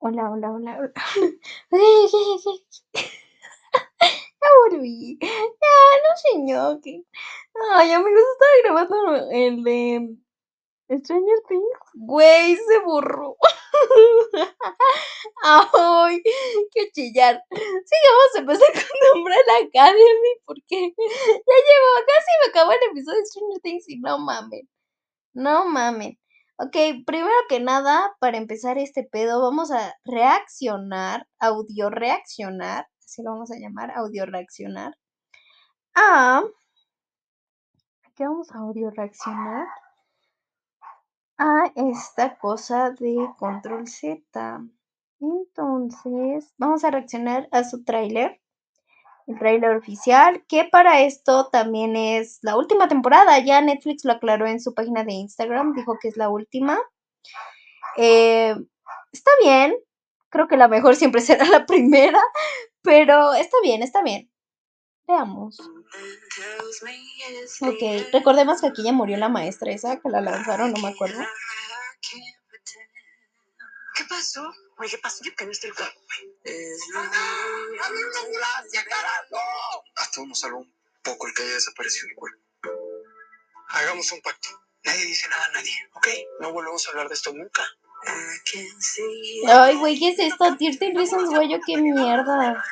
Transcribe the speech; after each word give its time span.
Hola, 0.00 0.30
hola, 0.30 0.52
hola, 0.52 0.78
hola. 0.78 0.92
Ya 4.42 4.48
volví. 4.70 5.18
Ya, 5.20 5.28
no 6.04 6.16
señor. 6.32 6.80
Ay, 7.74 7.92
amigos, 7.92 8.22
estaba 8.32 8.86
grabando 8.86 9.30
el 9.32 9.62
de 9.64 10.16
Stranger 11.00 11.40
Things. 11.48 11.78
Güey, 11.94 12.56
se 12.56 12.78
borró. 12.80 13.36
Ay, 15.44 16.22
qué 16.72 16.90
chillar. 16.92 17.42
Sí, 17.50 17.96
vamos 18.08 18.34
a 18.36 18.38
empezar 18.40 18.72
con 18.74 19.18
Umbrella 19.20 19.54
Academy 19.68 20.32
porque 20.46 20.94
ya 20.96 21.56
llevo, 21.68 21.88
casi 22.06 22.30
me 22.44 22.50
acabó 22.50 22.72
el 22.72 22.90
episodio 22.90 23.18
de 23.20 23.26
Stranger 23.26 23.60
Things 23.62 23.88
y 23.88 23.98
no 24.00 24.18
mamen. 24.18 24.68
No 25.34 25.66
mamen. 25.66 26.18
Ok, 26.60 26.74
primero 27.06 27.36
que 27.48 27.60
nada, 27.60 28.16
para 28.18 28.36
empezar 28.36 28.78
este 28.78 29.04
pedo, 29.04 29.40
vamos 29.40 29.70
a 29.70 29.94
reaccionar, 30.04 31.28
audio 31.38 31.88
reaccionar, 31.88 32.88
así 32.98 33.22
lo 33.22 33.30
vamos 33.30 33.52
a 33.52 33.58
llamar, 33.58 33.92
audio 33.92 34.26
reaccionar, 34.26 34.92
a... 35.94 36.42
¿Qué 38.16 38.24
vamos 38.24 38.50
a 38.50 38.58
audio 38.58 38.90
reaccionar? 38.90 39.68
A 41.36 41.70
esta 41.76 42.36
cosa 42.38 42.90
de 42.90 43.16
Control 43.38 43.86
Z. 43.86 44.60
Entonces, 45.20 46.52
vamos 46.58 46.82
a 46.82 46.90
reaccionar 46.90 47.48
a 47.52 47.62
su 47.62 47.84
tráiler, 47.84 48.40
el 49.28 49.38
tráiler 49.38 49.76
oficial, 49.76 50.42
que 50.48 50.64
para 50.64 51.02
esto 51.02 51.48
también 51.50 51.96
es 51.96 52.38
la 52.42 52.56
última 52.56 52.88
temporada. 52.88 53.38
Ya 53.38 53.60
Netflix 53.60 54.04
lo 54.04 54.12
aclaró 54.12 54.46
en 54.46 54.60
su 54.60 54.74
página 54.74 55.04
de 55.04 55.12
Instagram, 55.12 55.74
dijo 55.74 55.98
que 56.00 56.08
es 56.08 56.16
la 56.16 56.30
última. 56.30 56.78
Eh, 57.96 58.56
está 59.12 59.30
bien, 59.42 59.76
creo 60.30 60.48
que 60.48 60.56
la 60.56 60.68
mejor 60.68 60.96
siempre 60.96 61.20
será 61.20 61.44
la 61.44 61.66
primera, 61.66 62.20
pero 62.82 63.34
está 63.34 63.56
bien, 63.62 63.82
está 63.82 64.02
bien. 64.02 64.30
Veamos. 65.06 65.58
Ok, 67.62 68.12
recordemos 68.12 68.60
que 68.60 68.66
aquí 68.66 68.82
ya 68.82 68.92
murió 68.92 69.16
la 69.16 69.28
maestra 69.28 69.72
esa, 69.72 69.98
que 70.00 70.08
la 70.08 70.20
lanzaron, 70.20 70.72
no 70.72 70.82
me 70.82 70.88
acuerdo. 70.88 71.20
¿Qué 73.98 74.04
pasó? 74.04 74.54
Oye, 74.78 74.90
¿qué 74.90 74.98
pasó? 74.98 75.24
Que 75.36 75.44
no 75.44 75.50
está 75.50 75.66
el 75.66 75.74
carro. 75.74 75.90
Hasta 79.96 80.20
uno 80.20 80.36
salva 80.36 80.58
un 80.58 80.72
poco 81.02 81.26
el 81.26 81.34
que 81.34 81.42
haya 81.42 81.54
desaparecido 81.54 82.06
el 82.06 82.14
cuerpo. 82.14 82.40
Hagamos 83.70 84.12
un 84.12 84.22
pacto. 84.22 84.48
Nadie 84.84 85.04
dice 85.04 85.28
nada 85.28 85.44
a 85.46 85.50
nadie, 85.50 85.72
¿ok? 85.94 86.08
No 86.38 86.52
volvemos 86.52 86.86
a 86.86 86.90
hablar 86.90 87.08
de 87.08 87.14
esto 87.14 87.32
nunca. 87.32 87.68
Ay, 89.48 89.74
güey, 89.74 89.98
¿qué 89.98 90.10
es 90.10 90.18
esto? 90.20 90.56
13 90.56 90.92
Reasons 90.94 91.30
Why, 91.30 91.50
yo 91.50 91.58
qué 91.66 91.76
mierda. 91.78 92.64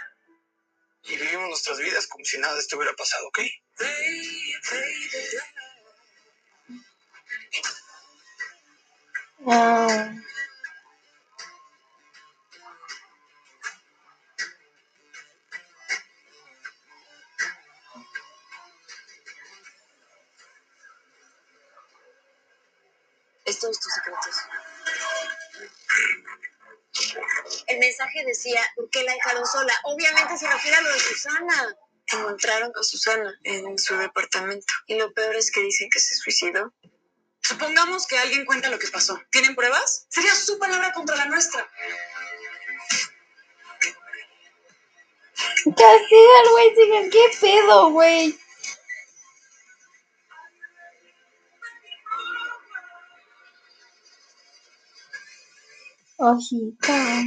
Y 1.02 1.16
vivimos 1.16 1.48
nuestras 1.48 1.78
vidas 1.78 2.06
como 2.06 2.24
si 2.24 2.38
nada 2.38 2.54
de 2.54 2.60
esto 2.60 2.76
hubiera 2.76 2.94
pasado, 2.94 3.26
¿ok? 3.26 3.40
Ah, 9.48 10.14
Todos 23.60 23.80
tus 23.80 23.92
secretos. 23.92 24.36
El 27.66 27.78
mensaje 27.78 28.24
decía, 28.26 28.60
¿por 28.74 28.88
qué 28.90 29.02
la 29.02 29.12
dejaron 29.12 29.46
sola? 29.46 29.74
Obviamente 29.84 30.38
se 30.38 30.48
refiere 30.48 30.76
a 30.76 30.80
lo 30.80 30.92
de 30.92 31.00
Susana. 31.00 31.76
Encontraron 32.06 32.72
a 32.74 32.82
Susana 32.82 33.34
en 33.44 33.78
su 33.78 33.96
departamento. 33.96 34.72
Y 34.86 34.96
lo 34.96 35.12
peor 35.12 35.36
es 35.36 35.50
que 35.50 35.60
dicen 35.60 35.88
que 35.90 35.98
se 35.98 36.14
suicidó. 36.14 36.72
Supongamos 37.42 38.06
que 38.06 38.18
alguien 38.18 38.44
cuenta 38.44 38.70
lo 38.70 38.78
que 38.78 38.88
pasó. 38.88 39.20
¿Tienen 39.30 39.54
pruebas? 39.54 40.06
Sería 40.08 40.34
su 40.34 40.58
palabra 40.58 40.92
contra 40.92 41.16
la 41.16 41.26
nuestra. 41.26 41.68
castiga 45.64 46.40
al 46.42 46.48
güey, 46.50 46.74
sigan, 46.74 47.10
¿qué 47.10 47.30
pedo, 47.40 47.90
güey? 47.90 48.38
Ojita. 56.18 57.24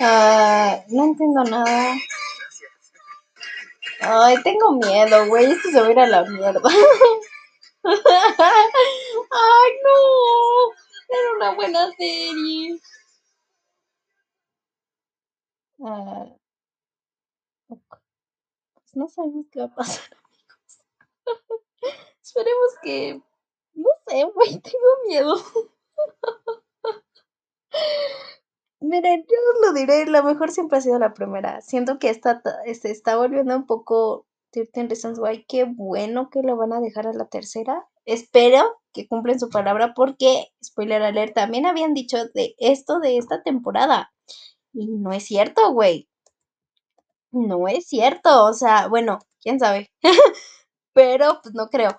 Ah, 0.00 0.84
no 0.88 1.04
entiendo 1.04 1.44
nada. 1.44 1.94
Ay, 4.00 4.42
tengo 4.42 4.72
miedo, 4.72 5.26
güey. 5.28 5.52
Esto 5.52 5.70
se 5.70 5.80
va 5.80 5.86
a 5.86 5.90
ir 5.90 5.98
a 6.00 6.06
la 6.06 6.24
mierda. 6.24 6.60
Ay, 7.84 9.70
no. 9.84 10.72
Era 11.08 11.32
una 11.36 11.54
buena 11.54 11.90
serie. 11.96 12.80
Ah. 15.84 16.26
Pues 17.68 18.94
no 18.94 19.08
sabemos 19.08 19.46
qué 19.52 19.60
va 19.60 19.66
a 19.66 19.74
pasar, 19.74 20.04
amigos. 20.24 20.78
Esperemos 22.22 22.74
que. 22.82 23.22
No 23.84 23.90
sé, 24.06 24.24
güey. 24.34 24.60
Tengo 24.60 24.90
miedo. 25.08 25.36
Miren, 28.80 29.22
yo 29.28 29.36
lo 29.66 29.72
diré, 29.72 30.06
la 30.06 30.22
mejor 30.22 30.50
siempre 30.50 30.78
ha 30.78 30.80
sido 30.80 30.98
la 30.98 31.12
primera. 31.14 31.60
Siento 31.62 31.98
que 31.98 32.10
esta 32.10 32.40
ta- 32.42 32.58
se 32.80 32.90
está 32.90 33.16
volviendo 33.16 33.56
un 33.56 33.66
poco 33.66 34.26
13 34.52 34.84
Reasons 34.86 35.18
Why. 35.18 35.44
Qué 35.48 35.64
bueno 35.64 36.30
que 36.30 36.42
lo 36.42 36.56
van 36.56 36.72
a 36.72 36.80
dejar 36.80 37.06
a 37.08 37.12
la 37.12 37.26
tercera. 37.26 37.86
Espero 38.04 38.80
que 38.92 39.08
cumplen 39.08 39.40
su 39.40 39.48
palabra 39.50 39.94
porque, 39.94 40.46
spoiler 40.64 41.02
alert, 41.02 41.34
también 41.34 41.66
habían 41.66 41.92
dicho 41.94 42.18
de 42.34 42.54
esto 42.58 43.00
de 43.00 43.18
esta 43.18 43.42
temporada. 43.42 44.12
Y 44.72 44.88
no 44.88 45.12
es 45.12 45.24
cierto, 45.24 45.72
güey. 45.72 46.08
No 47.32 47.68
es 47.68 47.86
cierto. 47.86 48.44
O 48.46 48.52
sea, 48.52 48.88
bueno, 48.88 49.18
quién 49.42 49.58
sabe. 49.60 49.90
Pero 50.94 51.40
pues 51.42 51.54
no 51.54 51.68
creo. 51.68 51.96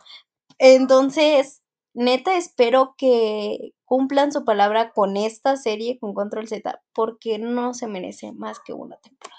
Entonces, 0.59 1.58
neta, 1.99 2.37
espero 2.37 2.95
que 2.97 3.73
cumplan 3.83 4.31
su 4.31 4.45
palabra 4.45 4.91
con 4.93 5.17
esta 5.17 5.57
serie, 5.57 5.99
con 5.99 6.13
Control 6.13 6.47
Z, 6.47 6.81
porque 6.93 7.39
no 7.39 7.73
se 7.73 7.87
merece 7.87 8.31
más 8.31 8.59
que 8.61 8.71
una 8.71 8.95
temporada. 8.97 9.37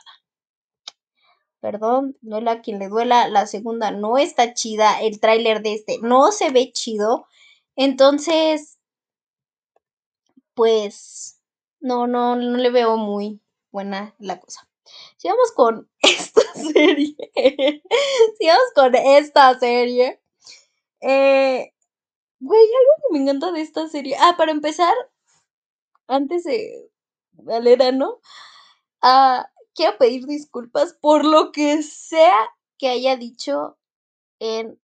Perdón, 1.60 2.18
duela 2.20 2.52
a 2.52 2.60
quien 2.60 2.78
le 2.78 2.88
duela, 2.88 3.28
la 3.28 3.46
segunda 3.46 3.90
no 3.90 4.18
está 4.18 4.52
chida, 4.52 5.00
el 5.00 5.20
tráiler 5.20 5.62
de 5.62 5.74
este 5.74 5.98
no 6.02 6.32
se 6.32 6.50
ve 6.50 6.70
chido, 6.72 7.26
entonces, 7.76 8.78
pues, 10.52 11.40
no, 11.80 12.06
no, 12.06 12.36
no 12.36 12.58
le 12.58 12.70
veo 12.70 12.98
muy 12.98 13.40
buena 13.70 14.14
la 14.18 14.38
cosa. 14.38 14.68
Sigamos 15.16 15.52
con 15.52 15.88
esta 16.02 16.42
serie. 16.52 17.16
Sigamos 18.38 18.72
con 18.74 18.94
esta 18.94 19.58
serie. 19.58 20.20
Eh, 21.00 21.72
Güey, 22.40 22.60
algo 22.62 22.92
que 23.02 23.12
me 23.12 23.22
encanta 23.22 23.52
de 23.52 23.60
esta 23.60 23.86
serie. 23.88 24.16
Ah, 24.18 24.34
para 24.36 24.50
empezar, 24.52 24.94
antes 26.08 26.44
de 26.44 26.90
Valera, 27.32 27.92
¿no? 27.92 28.20
Ah, 29.02 29.50
quiero 29.74 29.98
pedir 29.98 30.26
disculpas 30.26 30.94
por 30.94 31.24
lo 31.24 31.52
que 31.52 31.82
sea 31.82 32.38
que 32.78 32.88
haya 32.88 33.16
dicho 33.16 33.78
en 34.40 34.80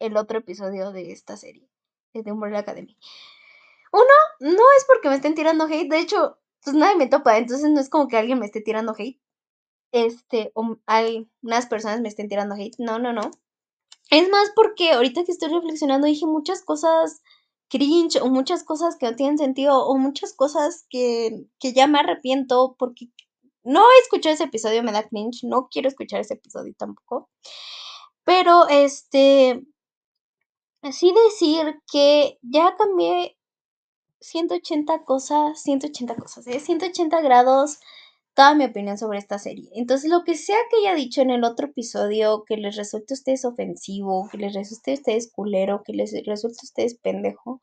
el 0.00 0.16
otro 0.16 0.38
episodio 0.38 0.92
de 0.92 1.12
esta 1.12 1.36
serie, 1.36 1.68
de 2.14 2.32
Umbrella 2.32 2.60
Academy. 2.60 2.96
Uno, 3.92 4.04
no 4.40 4.62
es 4.78 4.84
porque 4.86 5.08
me 5.08 5.16
estén 5.16 5.34
tirando 5.34 5.66
hate, 5.66 5.90
de 5.90 6.00
hecho, 6.00 6.38
pues 6.64 6.76
nadie 6.76 6.96
me 6.96 7.08
topa, 7.08 7.38
entonces 7.38 7.70
no 7.70 7.80
es 7.80 7.90
como 7.90 8.08
que 8.08 8.16
alguien 8.18 8.38
me 8.38 8.46
esté 8.46 8.60
tirando 8.62 8.94
hate. 8.98 9.20
Este, 9.92 10.52
o 10.54 10.78
hay 10.86 11.30
unas 11.42 11.66
personas 11.66 12.00
me 12.00 12.08
estén 12.08 12.28
tirando 12.28 12.54
hate. 12.56 12.76
No, 12.78 12.98
no, 12.98 13.12
no. 13.12 13.30
Es 14.10 14.28
más 14.28 14.50
porque 14.54 14.92
ahorita 14.92 15.24
que 15.24 15.32
estoy 15.32 15.50
reflexionando 15.50 16.06
dije 16.06 16.26
muchas 16.26 16.62
cosas 16.62 17.22
cringe 17.68 18.20
o 18.20 18.26
muchas 18.26 18.64
cosas 18.64 18.96
que 18.96 19.06
no 19.06 19.16
tienen 19.16 19.38
sentido 19.38 19.86
o 19.86 19.96
muchas 19.96 20.34
cosas 20.34 20.86
que, 20.90 21.46
que 21.60 21.72
ya 21.72 21.86
me 21.86 22.00
arrepiento 22.00 22.74
porque 22.78 23.06
no 23.62 23.84
escuché 24.02 24.32
ese 24.32 24.44
episodio, 24.44 24.82
me 24.82 24.92
da 24.92 25.08
cringe, 25.08 25.44
no 25.44 25.68
quiero 25.70 25.88
escuchar 25.88 26.20
ese 26.20 26.34
episodio 26.34 26.74
tampoco. 26.76 27.30
Pero 28.24 28.68
este, 28.68 29.62
así 30.82 31.12
decir 31.26 31.80
que 31.90 32.38
ya 32.42 32.74
cambié 32.76 33.36
180 34.20 35.04
cosas, 35.04 35.62
180 35.62 36.16
cosas, 36.16 36.46
¿eh? 36.48 36.60
180 36.60 37.20
grados 37.20 37.78
toda 38.34 38.54
mi 38.54 38.64
opinión 38.64 38.96
sobre 38.98 39.18
esta 39.18 39.38
serie. 39.38 39.68
Entonces, 39.74 40.10
lo 40.10 40.24
que 40.24 40.34
sea 40.34 40.56
que 40.70 40.78
haya 40.78 40.94
dicho 40.94 41.20
en 41.20 41.30
el 41.30 41.44
otro 41.44 41.66
episodio, 41.66 42.44
que 42.46 42.56
les 42.56 42.76
resulte 42.76 43.14
a 43.14 43.16
ustedes 43.16 43.44
ofensivo, 43.44 44.28
que 44.30 44.38
les 44.38 44.54
resulte 44.54 44.92
a 44.92 44.94
ustedes 44.94 45.30
culero, 45.32 45.82
que 45.84 45.92
les 45.92 46.12
resulte 46.26 46.58
a 46.62 46.66
ustedes 46.66 46.98
pendejo, 46.98 47.60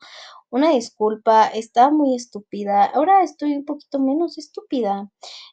una 0.50 0.70
disculpa, 0.70 1.48
estaba 1.48 1.90
muy 1.90 2.14
estúpida. 2.14 2.84
Ahora 2.84 3.22
estoy 3.22 3.54
un 3.54 3.64
poquito 3.64 3.98
menos 3.98 4.38
estúpida. 4.38 5.10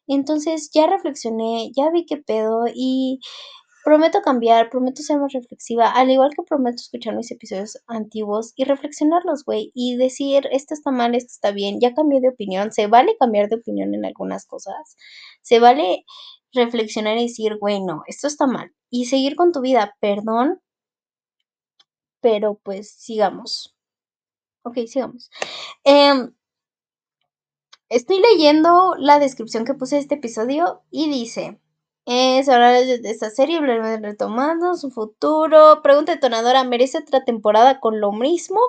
Entonces, 0.08 0.70
ya 0.74 0.88
reflexioné, 0.88 1.72
ya 1.76 1.90
vi 1.92 2.06
qué 2.06 2.18
pedo 2.18 2.66
y 2.74 3.20
Prometo 3.86 4.24
cambiar, 4.24 4.72
prometo 4.72 5.04
ser 5.04 5.20
más 5.20 5.32
reflexiva, 5.32 5.92
al 5.92 6.10
igual 6.10 6.32
que 6.36 6.42
prometo 6.42 6.78
escuchar 6.78 7.16
mis 7.16 7.30
episodios 7.30 7.78
antiguos 7.86 8.52
y 8.56 8.64
reflexionarlos, 8.64 9.46
güey, 9.46 9.72
y 9.76 9.96
decir, 9.96 10.48
esto 10.52 10.74
está 10.74 10.90
mal, 10.90 11.14
esto 11.14 11.30
está 11.32 11.52
bien, 11.52 11.80
ya 11.80 11.94
cambié 11.94 12.20
de 12.20 12.30
opinión, 12.30 12.72
se 12.72 12.88
vale 12.88 13.16
cambiar 13.20 13.48
de 13.48 13.58
opinión 13.58 13.94
en 13.94 14.04
algunas 14.04 14.48
cosas, 14.48 14.98
se 15.44 15.60
vale 15.60 16.04
reflexionar 16.52 17.20
y 17.20 17.28
decir, 17.28 17.58
güey, 17.60 17.80
no, 17.80 18.02
esto 18.08 18.26
está 18.26 18.48
mal, 18.48 18.74
y 18.90 19.06
seguir 19.06 19.36
con 19.36 19.52
tu 19.52 19.62
vida, 19.62 19.96
perdón, 20.00 20.60
pero 22.22 22.60
pues 22.64 22.90
sigamos. 22.90 23.76
Ok, 24.64 24.80
sigamos. 24.88 25.30
Em, 25.84 26.34
estoy 27.90 28.20
leyendo 28.20 28.96
la 28.98 29.20
descripción 29.20 29.64
que 29.64 29.76
puse 29.76 29.98
de 29.98 30.02
este 30.02 30.16
episodio 30.16 30.82
y 30.90 31.08
dice... 31.08 31.60
Es 32.08 32.48
hora 32.50 32.72
de 32.72 33.00
esta 33.04 33.30
serie, 33.32 33.60
retomando 33.62 34.76
su 34.76 34.92
futuro. 34.92 35.82
Pregunta 35.82 36.14
detonadora, 36.14 36.64
¿merece 36.64 37.00
otra 37.00 37.24
temporada 37.26 37.80
con 37.80 38.00
lo 38.00 38.12
mismo? 38.12 38.60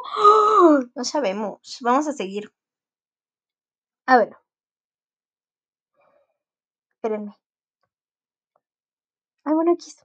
No 0.95 1.05
sabemos. 1.05 1.79
Vamos 1.83 2.09
a 2.09 2.13
seguir. 2.13 2.51
A 4.07 4.19
ver. 4.19 4.37
Espérenme. 6.97 7.33
Ay, 9.45 9.55
bueno, 9.55 9.73
aquí 9.73 9.89
está. 9.89 10.03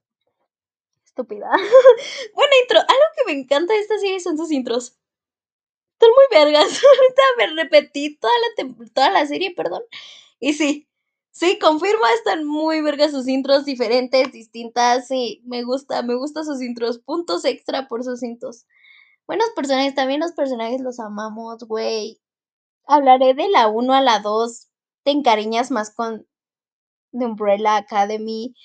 Estúpida. 1.06 1.50
Buena 2.36 2.54
intro. 2.64 2.80
Algo 2.80 3.06
que 3.16 3.26
me 3.34 3.40
encanta 3.40 3.74
de 3.74 3.80
esta 3.80 3.98
serie 4.00 4.20
son 4.20 4.38
sus 4.38 4.52
intros. 4.52 4.98
Están 5.94 6.10
muy 6.10 6.26
vergas. 6.32 6.82
Ahorita 6.84 7.24
me 7.38 7.64
repetí 7.64 8.18
toda 8.18 8.34
la, 8.40 8.90
toda 8.94 9.12
la 9.12 9.26
serie, 9.26 9.54
perdón. 9.56 9.84
Y 10.40 10.54
sí, 10.54 10.88
Sí, 11.34 11.58
confirma, 11.60 12.12
están 12.14 12.46
muy 12.46 12.82
vergas 12.82 13.12
sus 13.12 13.28
intros 13.28 13.64
diferentes, 13.66 14.32
distintas. 14.34 15.08
Sí, 15.08 15.42
me 15.46 15.64
gusta, 15.64 16.04
me 16.04 16.16
gusta 16.16 16.44
sus 16.44 16.62
intros. 16.62 17.00
Puntos 17.00 17.46
extra 17.46 17.88
por 17.88 18.04
sus 18.04 18.22
intros. 18.22 18.66
Buenos 19.28 19.50
personajes, 19.56 19.96
también 19.96 20.20
los 20.22 20.34
personajes 20.34 20.82
los 20.82 21.00
amamos, 21.00 21.64
güey. 21.66 22.20
Hablaré 22.88 23.34
de 23.34 23.50
la 23.50 23.70
1 23.70 23.94
a 23.94 24.02
la 24.02 24.20
2. 24.20 24.70
Te 25.04 25.12
encariñas 25.12 25.72
más 25.72 25.92
con 25.94 26.28
The 27.14 27.26
Umbrella 27.26 27.78
Academy. 27.78 28.56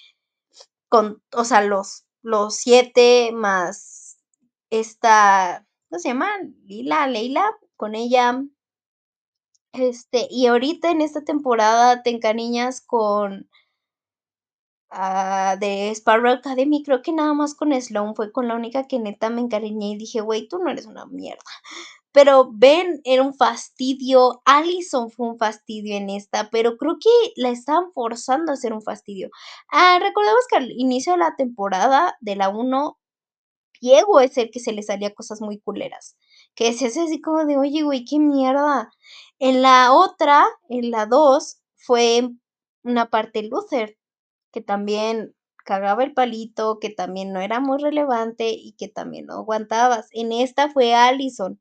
Con, 0.89 1.23
o 1.33 1.45
sea, 1.45 1.63
los, 1.63 2.05
los 2.23 2.57
siete 2.57 3.33
más 3.33 4.19
esta, 4.71 5.67
¿cómo 5.89 6.01
se 6.01 6.09
llama? 6.09 6.29
Lila, 6.65 7.07
Leila, 7.07 7.45
con 7.77 7.95
ella. 7.95 8.43
Este, 9.79 10.27
y 10.31 10.47
ahorita 10.47 10.91
en 10.91 11.03
esta 11.03 11.23
temporada 11.23 12.03
te 12.03 12.11
encariñas 12.11 12.81
con 12.81 13.49
ah, 14.91 15.57
de 15.61 15.91
Sparrow 15.91 16.33
Academy, 16.33 16.83
creo 16.83 17.03
que 17.03 17.13
nada 17.13 17.35
más 17.35 17.55
con 17.55 17.73
Sloan 17.81 18.15
fue 18.15 18.33
con 18.33 18.49
la 18.49 18.55
única 18.55 18.87
que 18.87 18.99
neta 18.99 19.31
me 19.31 19.41
encariñé 19.43 19.91
y 19.91 19.99
dije, 19.99 20.21
güey, 20.21 20.49
tú 20.49 20.59
no 20.59 20.71
eres 20.71 20.87
una 20.87 21.07
mierda. 21.07 21.43
Pero 22.13 22.51
Ben 22.53 23.01
era 23.05 23.23
un 23.23 23.35
fastidio, 23.35 24.43
Allison 24.47 25.11
fue 25.11 25.29
un 25.29 25.39
fastidio 25.39 25.97
en 25.97 26.11
esta, 26.11 26.51
pero 26.51 26.79
creo 26.79 26.97
que 27.01 27.11
la 27.37 27.51
estaban 27.51 27.93
forzando 27.93 28.53
a 28.53 28.57
ser 28.57 28.73
un 28.73 28.83
fastidio. 28.83 29.31
Ah, 29.71 29.99
recordemos 30.01 30.41
que 30.51 30.57
al 30.57 30.71
inicio 30.73 31.13
de 31.13 31.19
la 31.19 31.37
temporada 31.37 32.17
de 32.21 32.37
la 32.37 32.49
1, 32.49 32.99
Diego 33.87 34.19
es 34.21 34.37
el 34.37 34.51
que 34.51 34.59
se 34.59 34.73
le 34.73 34.83
salía 34.83 35.15
cosas 35.15 35.41
muy 35.41 35.61
culeras. 35.61 36.17
Que 36.57 36.73
se 36.73 36.87
hace 36.87 37.03
así 37.03 37.21
como 37.21 37.45
de, 37.45 37.57
oye, 37.57 37.83
güey, 37.83 38.05
qué 38.05 38.19
mierda. 38.19 38.91
En 39.39 39.63
la 39.63 39.93
otra, 39.93 40.45
en 40.69 40.91
la 40.91 41.07
2, 41.07 41.61
fue 41.77 42.31
una 42.83 43.11
parte 43.11 43.45
Luther, 43.45 43.97
que 44.53 44.61
también 44.61 45.37
cagaba 45.65 46.03
el 46.03 46.15
palito, 46.15 46.79
que 46.81 46.91
también 46.91 47.33
no 47.33 47.41
era 47.41 47.61
muy 47.61 47.79
relevante 47.79 48.51
y 48.51 48.73
que 48.73 48.89
también 48.89 49.27
no 49.27 49.35
aguantabas. 49.35 50.09
En 50.13 50.33
esta 50.33 50.71
fue 50.71 50.95
Allison. 50.95 51.61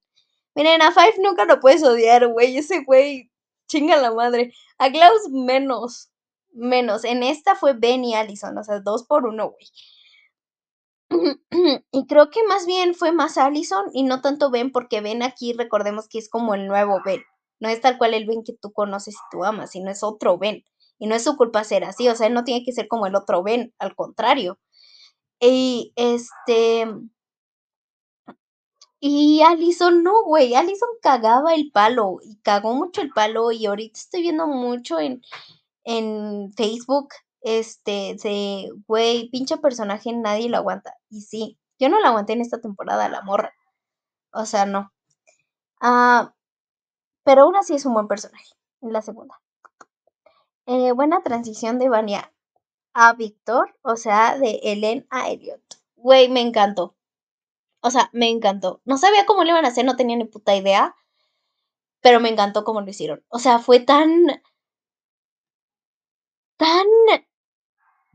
Miren, 0.55 0.81
a 0.81 0.91
Five 0.91 1.15
nunca 1.19 1.45
lo 1.45 1.59
puedes 1.59 1.83
odiar, 1.83 2.27
güey. 2.27 2.57
Ese 2.57 2.83
güey 2.85 3.31
chinga 3.67 3.97
la 3.97 4.13
madre. 4.13 4.53
A 4.79 4.91
Klaus 4.91 5.29
menos. 5.29 6.09
Menos. 6.53 7.03
En 7.03 7.21
esta 7.21 7.55
fue 7.55 7.73
Ben 7.73 8.03
y 8.03 8.15
Allison. 8.15 8.57
O 8.57 8.63
sea, 8.63 8.79
dos 8.79 9.03
por 9.03 9.25
uno, 9.25 9.51
güey. 9.51 9.67
y 11.91 12.07
creo 12.07 12.29
que 12.29 12.43
más 12.47 12.65
bien 12.65 12.95
fue 12.95 13.11
más 13.11 13.37
Allison 13.37 13.85
y 13.93 14.03
no 14.03 14.21
tanto 14.21 14.49
Ben, 14.51 14.71
porque 14.71 15.01
Ben 15.01 15.23
aquí 15.23 15.53
recordemos 15.53 16.07
que 16.07 16.19
es 16.19 16.29
como 16.29 16.55
el 16.55 16.67
nuevo 16.67 17.01
Ben. 17.05 17.21
No 17.59 17.69
es 17.69 17.81
tal 17.81 17.97
cual 17.97 18.13
el 18.13 18.25
Ben 18.25 18.43
que 18.43 18.53
tú 18.53 18.71
conoces 18.73 19.15
y 19.15 19.19
tú 19.31 19.43
amas, 19.43 19.71
sino 19.71 19.91
es 19.91 20.03
otro 20.03 20.37
Ben. 20.37 20.63
Y 20.99 21.07
no 21.07 21.15
es 21.15 21.23
su 21.23 21.35
culpa 21.37 21.63
ser 21.63 21.83
así, 21.83 22.07
o 22.09 22.15
sea, 22.15 22.27
él 22.27 22.33
no 22.33 22.43
tiene 22.43 22.63
que 22.65 22.71
ser 22.71 22.87
como 22.87 23.07
el 23.07 23.15
otro 23.15 23.43
Ben, 23.43 23.73
al 23.79 23.95
contrario. 23.95 24.59
Y 25.39 25.93
este. 25.95 26.87
Y 28.99 29.41
Allison 29.41 30.03
no, 30.03 30.23
güey. 30.23 30.55
Allison 30.55 30.89
cagaba 31.01 31.53
el 31.53 31.71
palo 31.71 32.17
y 32.23 32.37
cagó 32.37 32.73
mucho 32.75 33.01
el 33.01 33.11
palo. 33.11 33.51
Y 33.51 33.65
ahorita 33.65 33.99
estoy 33.99 34.21
viendo 34.21 34.47
mucho 34.47 34.99
en, 34.99 35.21
en 35.83 36.51
Facebook 36.53 37.09
este, 37.45 38.17
de, 38.23 38.71
güey, 38.87 39.29
pinche 39.29 39.57
personaje, 39.57 40.11
nadie 40.13 40.49
lo 40.49 40.57
aguanta. 40.57 40.95
Y 41.09 41.21
sí, 41.21 41.59
yo 41.79 41.89
no 41.89 41.99
lo 42.01 42.07
aguanté 42.07 42.33
en 42.33 42.41
esta 42.41 42.59
temporada, 42.59 43.07
la 43.07 43.21
morra. 43.21 43.53
O 44.33 44.45
sea, 44.47 44.65
no. 44.65 44.91
Ah, 45.79 46.33
pero 47.23 47.43
aún 47.43 47.55
así 47.55 47.75
es 47.75 47.85
un 47.85 47.93
buen 47.93 48.07
personaje, 48.07 48.49
en 48.81 48.93
la 48.93 49.01
segunda. 49.03 49.39
Eh, 50.65 50.91
buena 50.93 51.21
transición 51.21 51.77
de 51.79 51.89
Vania 51.89 52.33
a 52.93 53.13
Víctor, 53.13 53.77
o 53.83 53.95
sea, 53.95 54.39
de 54.39 54.59
Ellen 54.63 55.05
a 55.11 55.29
Elliot. 55.29 55.61
Güey, 55.97 56.29
me 56.29 56.41
encantó. 56.41 56.95
O 57.81 57.91
sea, 57.91 58.09
me 58.13 58.29
encantó. 58.29 58.81
No 58.85 58.97
sabía 58.97 59.27
cómo 59.27 59.43
lo 59.43 59.51
iban 59.51 59.65
a 59.65 59.69
hacer, 59.69 59.85
no 59.85 59.95
tenía 59.95 60.17
ni 60.17 60.25
puta 60.25 60.55
idea. 60.55 60.95
Pero 62.01 62.19
me 62.19 62.29
encantó 62.29 62.63
cómo 62.63 62.81
lo 62.81 62.89
hicieron. 62.89 63.23
O 63.29 63.39
sea, 63.39 63.59
fue 63.59 63.79
tan. 63.79 64.09
tan 66.57 66.87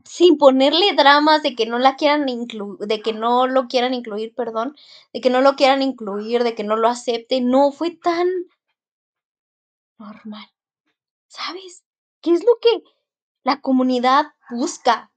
sin 0.05 0.37
ponerle 0.37 0.93
dramas 0.93 1.43
de 1.43 1.55
que 1.55 1.65
no 1.65 1.79
la 1.79 1.95
quieran 1.95 2.29
incluir, 2.29 2.79
de 2.79 3.01
que 3.01 3.13
no 3.13 3.47
lo 3.47 3.67
quieran 3.67 3.93
incluir, 3.93 4.33
perdón, 4.35 4.75
de 5.13 5.21
que 5.21 5.29
no 5.29 5.41
lo 5.41 5.55
quieran 5.55 5.81
incluir, 5.81 6.43
de 6.43 6.55
que 6.55 6.63
no 6.63 6.75
lo 6.75 6.87
acepten, 6.87 7.49
no, 7.49 7.71
fue 7.71 7.91
tan 7.91 8.27
normal. 9.97 10.45
¿Sabes? 11.27 11.83
¿Qué 12.21 12.31
es 12.33 12.43
lo 12.43 12.57
que 12.61 12.83
la 13.43 13.61
comunidad 13.61 14.25
busca? 14.49 15.11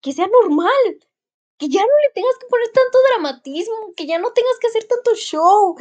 Que 0.00 0.12
sea 0.12 0.26
normal, 0.26 0.98
que 1.58 1.68
ya 1.68 1.82
no 1.82 1.86
le 1.86 2.12
tengas 2.14 2.38
que 2.38 2.46
poner 2.46 2.68
tanto 2.72 2.98
dramatismo, 3.10 3.94
que 3.96 4.06
ya 4.06 4.18
no 4.18 4.32
tengas 4.32 4.58
que 4.60 4.68
hacer 4.68 4.84
tanto 4.88 5.14
show, 5.14 5.76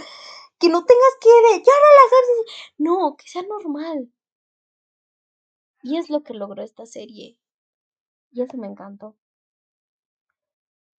que 0.59 0.69
no 0.69 0.85
tengas 0.85 1.13
que 1.21 1.29
de, 1.29 1.63
ya 1.63 1.73
no 1.73 1.89
las 1.97 2.67
No, 2.77 3.15
que 3.17 3.27
sea 3.27 3.43
normal. 3.43 4.11
Y 5.81 5.97
es 5.97 6.09
lo 6.09 6.23
que 6.23 6.33
logró 6.33 6.61
esta 6.63 6.85
serie. 6.85 7.38
Y 8.31 8.41
eso 8.41 8.57
me 8.57 8.67
encantó. 8.67 9.15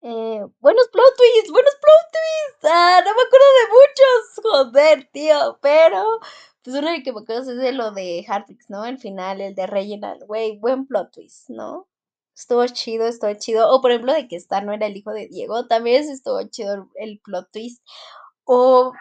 Eh, 0.03 0.41
buenos 0.61 0.89
plot 0.89 1.17
twists, 1.17 1.53
buenos 1.53 1.75
plot 1.75 2.13
twists. 2.13 2.71
Ah, 2.73 3.03
no 3.05 3.13
me 3.15 3.23
acuerdo 3.23 3.47
de 3.61 4.73
muchos. 4.73 4.73
Joder, 4.73 5.11
tío. 5.13 5.59
Pero, 5.61 6.21
pues 6.63 6.77
uno 6.77 6.91
de 6.91 7.03
que 7.03 7.13
me 7.13 7.21
acuerdo 7.21 7.43
es 7.53 7.59
de 7.59 7.73
lo 7.73 7.91
de 7.93 8.25
Hartrix, 8.27 8.71
¿no? 8.71 8.85
El 8.87 8.99
final, 8.99 9.41
el 9.41 9.55
de 9.55 9.67
Reginald. 9.67 10.25
Güey, 10.27 10.59
buen 10.59 10.87
plot 10.87 11.13
twist, 11.13 11.51
¿no? 11.51 11.87
Estuvo 12.35 12.67
chido, 12.67 13.07
estuvo 13.07 13.35
chido. 13.35 13.71
O 13.71 13.83
por 13.83 13.91
ejemplo, 13.91 14.15
de 14.15 14.27
que 14.29 14.37
Star 14.37 14.65
no 14.65 14.73
era 14.73 14.87
el 14.87 14.97
hijo 14.97 15.13
de 15.13 15.29
Diego. 15.29 15.67
También 15.67 16.09
estuvo 16.09 16.43
chido 16.45 16.89
el 16.95 17.21
plot 17.21 17.51
twist. 17.53 17.83
O. 18.45 18.93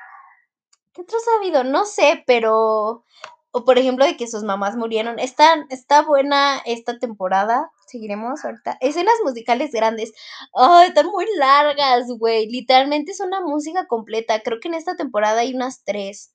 ¿Qué 0.94 1.02
otros 1.02 1.24
ha 1.28 1.38
habido? 1.38 1.64
No 1.64 1.86
sé, 1.86 2.24
pero. 2.28 3.06
O 3.52 3.66
por 3.66 3.80
ejemplo, 3.80 4.06
de 4.06 4.16
que 4.18 4.28
sus 4.28 4.44
mamás 4.44 4.76
murieron. 4.76 5.20
Está, 5.20 5.66
está 5.70 6.04
buena 6.04 6.62
esta 6.66 7.00
temporada 7.00 7.72
seguiremos 7.90 8.46
ahorita. 8.46 8.78
Escenas 8.82 9.16
musicales 9.24 9.72
grandes. 9.72 10.14
Ay, 10.54 10.90
están 10.90 11.08
muy 11.08 11.26
largas, 11.38 12.08
güey. 12.18 12.48
Literalmente 12.50 13.12
es 13.12 13.20
una 13.20 13.42
música 13.42 13.88
completa. 13.88 14.42
Creo 14.42 14.60
que 14.60 14.68
en 14.70 14.76
esta 14.76 14.96
temporada 14.96 15.42
hay 15.42 15.54
unas 15.54 15.84
tres. 15.84 16.34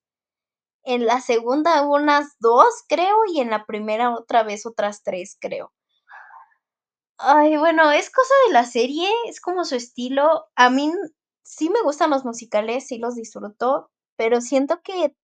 En 0.85 1.07
la 1.07 1.21
segunda 1.21 1.87
unas 1.87 2.37
dos, 2.41 2.69
creo. 2.89 3.17
Y 3.33 3.41
en 3.41 3.51
la 3.51 3.67
primera 3.67 4.15
otra 4.15 4.43
vez 4.43 4.67
otras 4.67 5.03
tres, 5.03 5.37
creo. 5.41 5.73
Ay, 7.19 7.57
bueno, 7.57 7.91
es 7.93 8.11
cosa 8.11 8.35
de 8.47 8.53
la 8.53 8.65
serie. 8.65 9.09
Es 9.29 9.41
como 9.41 9.65
su 9.65 9.77
estilo. 9.77 10.47
A 10.57 10.71
mí 10.71 10.93
sí 11.43 11.71
me 11.71 11.83
gustan 11.83 12.11
los 12.11 12.25
musicales, 12.25 12.87
sí 12.89 12.99
los 12.99 13.15
disfruto. 13.15 13.91
Pero 14.17 14.41
siento 14.41 14.81
que 14.83 15.15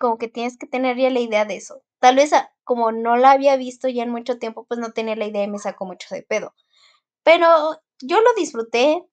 como 0.00 0.18
que 0.18 0.28
tienes 0.28 0.58
que 0.58 0.66
tener 0.66 0.96
ya 0.96 1.10
la 1.10 1.20
idea 1.20 1.44
de 1.44 1.56
eso. 1.56 1.82
tal 2.00 2.16
vez 2.16 2.32
como 2.64 2.92
no 2.92 3.16
la 3.16 3.32
había 3.32 3.56
visto 3.56 3.88
ya 3.88 4.02
en 4.02 4.10
mucho 4.10 4.38
tiempo, 4.38 4.64
pues 4.64 4.80
no 4.80 4.92
tenía 4.92 5.16
la 5.16 5.26
idea 5.26 5.44
y 5.44 5.48
me 5.50 5.58
sacó 5.58 5.84
mucho 5.86 6.14
de 6.14 6.22
pedo. 6.22 6.54
Pero 7.22 7.46
yo 8.00 8.20
lo 8.20 8.32
disfruté. 8.36 9.04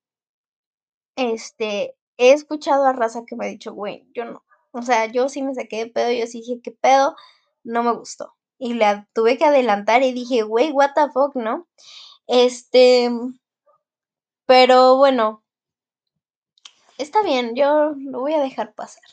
Este, 1.18 1.98
he 2.18 2.32
escuchado 2.32 2.86
a 2.86 2.94
raza 2.94 3.24
que 3.28 3.36
me 3.36 3.46
ha 3.46 3.50
dicho, 3.50 3.74
güey, 3.74 4.08
yo 4.16 4.26
no. 4.26 4.44
O 4.72 4.82
sea, 4.82 5.08
yo 5.08 5.28
sí 5.30 5.42
me 5.44 5.54
saqué 5.56 5.78
de 5.86 5.88
pedo, 5.92 6.12
yo 6.12 6.26
sí 6.28 6.40
dije, 6.40 6.62
¿qué 6.64 6.72
pedo? 6.72 7.16
No 7.64 7.84
me 7.84 7.94
gustó. 7.94 8.36
Y 8.58 8.76
la 8.76 9.08
tuve 9.14 9.38
que 9.38 9.46
adelantar 9.46 10.04
y 10.04 10.14
dije, 10.14 10.44
güey, 10.44 10.72
what 10.72 10.92
the 10.96 11.12
fuck, 11.12 11.36
¿no? 11.36 11.68
Este, 12.28 13.10
pero 14.46 14.98
bueno, 14.98 15.44
está 16.98 17.24
bien, 17.24 17.56
yo 17.56 17.94
lo 17.98 18.22
voy 18.22 18.34
a 18.34 18.42
dejar 18.42 18.74
pasar. 18.74 19.04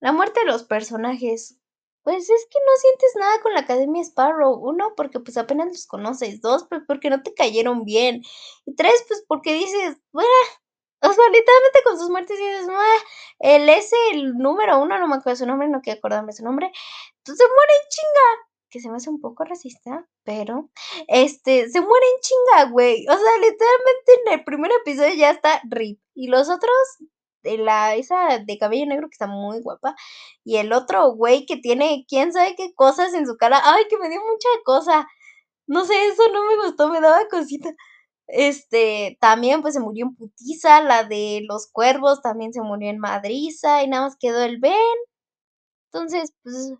La 0.00 0.12
muerte 0.12 0.40
de 0.40 0.46
los 0.46 0.64
personajes, 0.64 1.58
pues 2.02 2.28
es 2.30 2.46
que 2.50 2.58
no 2.64 2.72
sientes 2.80 3.12
nada 3.16 3.40
con 3.42 3.54
la 3.54 3.60
Academia 3.60 4.02
Sparrow. 4.02 4.54
Uno, 4.54 4.94
porque 4.96 5.20
pues 5.20 5.36
apenas 5.36 5.68
los 5.68 5.86
conoces. 5.86 6.40
Dos, 6.40 6.66
pues 6.68 6.82
porque 6.86 7.10
no 7.10 7.22
te 7.22 7.34
cayeron 7.34 7.84
bien. 7.84 8.22
Y 8.66 8.74
tres, 8.74 9.04
pues 9.08 9.24
porque 9.26 9.54
dices, 9.54 9.96
bueno, 10.12 10.28
o 11.02 11.12
sea, 11.12 11.24
literalmente 11.28 11.82
con 11.84 11.98
sus 11.98 12.10
muertes 12.10 12.38
dices, 12.38 12.66
el 13.38 13.68
ese, 13.68 13.96
el 14.12 14.34
número 14.38 14.80
uno, 14.80 14.98
no 14.98 15.08
me 15.08 15.16
acuerdo 15.16 15.36
su 15.36 15.46
nombre, 15.46 15.68
no 15.68 15.80
quiero 15.80 15.98
acordarme 15.98 16.32
su 16.32 16.44
nombre. 16.44 16.70
Entonces 17.18 17.46
muere 17.48 17.72
en 17.82 17.88
chinga. 17.88 18.50
Que 18.68 18.80
se 18.80 18.90
me 18.90 18.96
hace 18.96 19.10
un 19.10 19.20
poco 19.20 19.44
racista, 19.44 20.06
pero 20.24 20.70
este, 21.06 21.70
se 21.70 21.80
muere 21.80 22.06
en 22.14 22.20
chinga, 22.20 22.70
güey. 22.70 23.06
O 23.08 23.12
sea, 23.12 23.36
literalmente 23.38 24.12
en 24.26 24.32
el 24.32 24.44
primer 24.44 24.72
episodio 24.72 25.14
ya 25.14 25.30
está 25.30 25.60
RIP. 25.64 26.00
Y 26.14 26.28
los 26.28 26.50
otros 26.50 26.74
la, 27.58 27.94
esa 27.94 28.38
de 28.38 28.58
cabello 28.58 28.86
negro 28.86 29.08
que 29.08 29.14
está 29.14 29.26
muy 29.26 29.60
guapa, 29.62 29.94
y 30.44 30.56
el 30.56 30.72
otro 30.72 31.12
güey 31.12 31.46
que 31.46 31.56
tiene 31.56 32.04
quién 32.08 32.32
sabe 32.32 32.54
qué 32.56 32.74
cosas 32.74 33.14
en 33.14 33.26
su 33.26 33.36
cara, 33.36 33.60
ay, 33.64 33.84
que 33.90 33.98
me 33.98 34.08
dio 34.08 34.20
mucha 34.20 34.48
cosa, 34.64 35.06
no 35.66 35.84
sé, 35.84 35.94
eso 36.08 36.22
no 36.32 36.44
me 36.46 36.56
gustó, 36.56 36.88
me 36.88 37.00
daba 37.00 37.28
cosita. 37.28 37.70
Este, 38.28 39.18
también 39.20 39.62
pues 39.62 39.74
se 39.74 39.80
murió 39.80 40.06
en 40.06 40.16
Putiza, 40.16 40.82
la 40.82 41.04
de 41.04 41.42
los 41.48 41.68
cuervos 41.72 42.22
también 42.22 42.52
se 42.52 42.60
murió 42.62 42.90
en 42.90 42.98
Madriza 42.98 43.82
y 43.82 43.88
nada 43.88 44.04
más 44.06 44.16
quedó 44.18 44.42
el 44.42 44.58
Ben. 44.60 44.74
Entonces, 45.92 46.32
pues, 46.42 46.74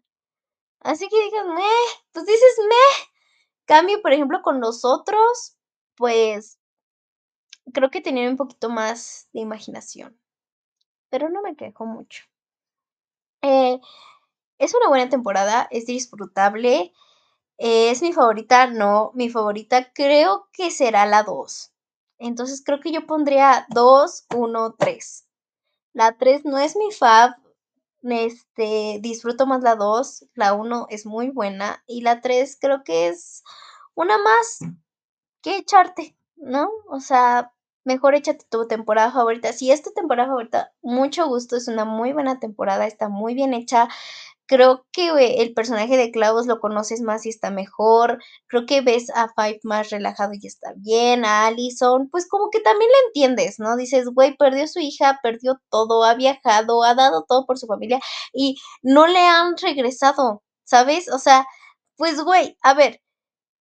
así 0.80 1.08
que 1.08 1.22
digas, 1.24 1.46
meh, 1.48 1.62
pues 2.12 2.26
dices 2.26 2.56
meh. 2.68 3.06
Cambio, 3.66 4.02
por 4.02 4.12
ejemplo, 4.12 4.42
con 4.42 4.60
los 4.60 4.84
otros, 4.84 5.56
pues, 5.96 6.58
creo 7.72 7.90
que 7.90 8.00
tenían 8.00 8.30
un 8.30 8.36
poquito 8.36 8.70
más 8.70 9.28
de 9.32 9.40
imaginación 9.40 10.18
pero 11.16 11.30
no 11.30 11.40
me 11.40 11.56
quejo 11.56 11.86
mucho. 11.86 12.24
Eh, 13.40 13.80
es 14.58 14.74
una 14.74 14.88
buena 14.88 15.08
temporada, 15.08 15.66
es 15.70 15.86
disfrutable. 15.86 16.92
¿Es 17.56 18.02
mi 18.02 18.12
favorita? 18.12 18.66
No, 18.66 19.12
mi 19.14 19.30
favorita 19.30 19.94
creo 19.94 20.50
que 20.52 20.70
será 20.70 21.06
la 21.06 21.22
2. 21.22 21.72
Entonces 22.18 22.62
creo 22.62 22.80
que 22.80 22.92
yo 22.92 23.06
pondría 23.06 23.66
2, 23.70 24.26
1, 24.34 24.74
3. 24.78 25.26
La 25.94 26.18
3 26.18 26.44
no 26.44 26.58
es 26.58 26.76
mi 26.76 26.92
fab. 26.92 27.34
Este, 28.02 28.98
disfruto 29.00 29.46
más 29.46 29.62
la 29.62 29.74
2. 29.74 30.26
La 30.34 30.52
1 30.52 30.88
es 30.90 31.06
muy 31.06 31.30
buena. 31.30 31.82
Y 31.86 32.02
la 32.02 32.20
3 32.20 32.58
creo 32.60 32.84
que 32.84 33.08
es 33.08 33.42
una 33.94 34.18
más 34.18 34.58
que 35.40 35.56
echarte, 35.56 36.14
¿no? 36.36 36.68
O 36.90 37.00
sea, 37.00 37.54
mejor 37.86 38.14
échate 38.14 38.44
tu 38.50 38.66
temporada 38.68 39.12
favorita. 39.12 39.52
Si 39.52 39.70
es 39.72 39.82
tu 39.82 39.92
temporada 39.92 40.28
favorita, 40.28 40.72
mucho 40.82 41.26
gusto, 41.28 41.56
es 41.56 41.68
una 41.68 41.84
muy 41.84 42.12
buena 42.12 42.38
temporada, 42.40 42.86
está 42.86 43.08
muy 43.08 43.34
bien 43.34 43.54
hecha. 43.54 43.88
Creo 44.46 44.86
que 44.92 45.42
el 45.42 45.54
personaje 45.54 45.96
de 45.96 46.12
Clavos 46.12 46.46
lo 46.46 46.60
conoces 46.60 47.00
más 47.02 47.26
y 47.26 47.30
está 47.30 47.50
mejor. 47.50 48.22
Creo 48.48 48.66
que 48.66 48.80
ves 48.80 49.10
a 49.10 49.28
Five 49.34 49.60
más 49.64 49.90
relajado 49.90 50.32
y 50.34 50.46
está 50.46 50.72
bien. 50.76 51.24
A 51.24 51.46
Allison, 51.46 52.08
pues 52.10 52.28
como 52.28 52.50
que 52.50 52.60
también 52.60 52.90
le 52.90 53.08
entiendes, 53.08 53.58
¿no? 53.58 53.76
Dices, 53.76 54.06
güey, 54.08 54.36
perdió 54.36 54.68
su 54.68 54.80
hija, 54.80 55.18
perdió 55.22 55.60
todo, 55.70 56.04
ha 56.04 56.14
viajado, 56.14 56.84
ha 56.84 56.94
dado 56.94 57.24
todo 57.28 57.46
por 57.46 57.58
su 57.58 57.66
familia 57.66 58.00
y 58.32 58.56
no 58.82 59.06
le 59.08 59.20
han 59.20 59.56
regresado, 59.58 60.42
¿sabes? 60.64 61.08
O 61.12 61.18
sea, 61.18 61.46
pues, 61.96 62.22
güey, 62.22 62.56
a 62.62 62.74
ver, 62.74 63.02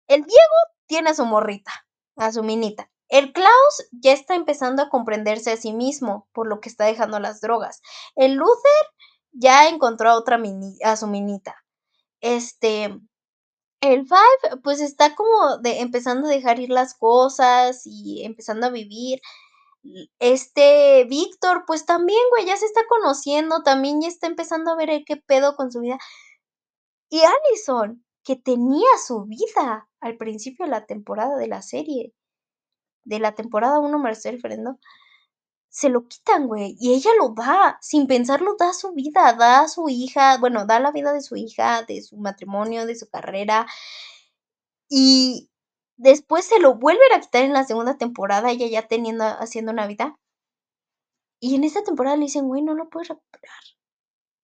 el 0.07 0.21
Diego 0.23 0.55
tiene 0.87 1.11
a 1.11 1.15
su 1.15 1.25
morrita, 1.25 1.71
a 2.17 2.31
su 2.31 2.43
minita. 2.43 2.89
El 3.13 3.31
Klaus 3.31 3.87
ya 3.91 4.11
está 4.11 4.33
empezando 4.33 4.81
a 4.81 4.89
comprenderse 4.89 5.51
a 5.51 5.57
sí 5.57 5.71
mismo, 5.71 6.27
por 6.33 6.47
lo 6.47 6.59
que 6.59 6.67
está 6.67 6.85
dejando 6.85 7.19
las 7.19 7.41
drogas. 7.41 7.79
El 8.15 8.33
Luther 8.33 8.87
ya 9.31 9.69
encontró 9.69 10.09
a 10.09 10.17
otra 10.17 10.41
a 10.83 10.95
su 10.95 11.05
minita. 11.05 11.63
Este, 12.21 12.85
el 13.81 14.07
Five, 14.07 14.61
pues 14.63 14.81
está 14.81 15.13
como 15.13 15.59
de, 15.59 15.81
empezando 15.81 16.27
a 16.27 16.31
dejar 16.31 16.59
ir 16.59 16.71
las 16.71 16.95
cosas 16.95 17.83
y 17.85 18.23
empezando 18.25 18.65
a 18.65 18.71
vivir. 18.71 19.21
Este 20.17 21.05
Víctor, 21.05 21.65
pues 21.67 21.85
también, 21.85 22.21
güey, 22.31 22.47
ya 22.47 22.57
se 22.57 22.65
está 22.65 22.81
conociendo, 22.89 23.61
también 23.61 24.01
ya 24.01 24.07
está 24.07 24.25
empezando 24.25 24.71
a 24.71 24.75
ver 24.75 24.89
qué 25.05 25.17
pedo 25.17 25.55
con 25.55 25.71
su 25.71 25.81
vida. 25.81 25.99
Y 27.11 27.21
Allison, 27.21 28.03
que 28.23 28.35
tenía 28.37 28.89
su 29.05 29.25
vida 29.25 29.87
al 29.99 30.17
principio 30.17 30.65
de 30.65 30.71
la 30.71 30.87
temporada 30.87 31.37
de 31.37 31.47
la 31.47 31.61
serie 31.61 32.15
de 33.03 33.19
la 33.19 33.35
temporada 33.35 33.79
1, 33.79 33.99
Marcel 33.99 34.39
Frendo, 34.39 34.79
se 35.69 35.89
lo 35.89 36.07
quitan, 36.07 36.47
güey. 36.47 36.77
Y 36.79 36.93
ella 36.93 37.09
lo 37.19 37.29
da, 37.29 37.79
sin 37.81 38.05
pensarlo, 38.07 38.55
da 38.59 38.73
su 38.73 38.93
vida, 38.93 39.33
da 39.33 39.67
su 39.67 39.89
hija, 39.89 40.37
bueno, 40.37 40.65
da 40.67 40.79
la 40.79 40.91
vida 40.91 41.13
de 41.13 41.21
su 41.21 41.35
hija, 41.35 41.83
de 41.83 42.01
su 42.03 42.17
matrimonio, 42.17 42.85
de 42.85 42.95
su 42.95 43.09
carrera. 43.09 43.65
Y 44.87 45.49
después 45.97 46.45
se 46.45 46.59
lo 46.59 46.75
vuelven 46.75 47.11
a 47.13 47.19
quitar 47.21 47.43
en 47.43 47.53
la 47.53 47.65
segunda 47.65 47.97
temporada, 47.97 48.51
ella 48.51 48.67
ya 48.67 48.87
teniendo, 48.87 49.23
haciendo 49.25 49.71
una 49.71 49.87
vida. 49.87 50.19
Y 51.39 51.55
en 51.55 51.63
esta 51.63 51.83
temporada 51.83 52.17
le 52.17 52.25
dicen, 52.25 52.47
güey, 52.47 52.61
no 52.61 52.75
lo 52.75 52.89
puedes 52.89 53.09
recuperar. 53.09 53.63